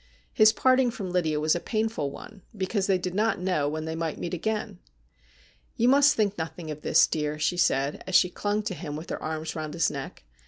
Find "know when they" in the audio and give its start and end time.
3.39-3.93